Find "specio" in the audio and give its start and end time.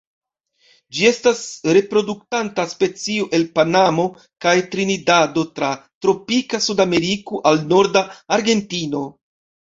2.71-3.27